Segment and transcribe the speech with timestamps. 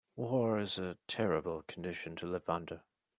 [0.15, 2.81] War is a terrible condition to live under.